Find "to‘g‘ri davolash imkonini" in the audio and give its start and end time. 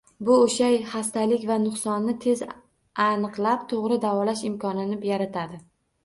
3.73-4.97